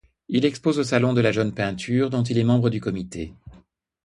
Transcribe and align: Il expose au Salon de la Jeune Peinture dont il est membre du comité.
Il 0.29 0.45
expose 0.45 0.79
au 0.79 0.83
Salon 0.83 1.13
de 1.13 1.21
la 1.21 1.31
Jeune 1.31 1.53
Peinture 1.53 2.09
dont 2.09 2.23
il 2.23 2.39
est 2.39 2.43
membre 2.43 2.71
du 2.71 2.81
comité. 2.81 3.35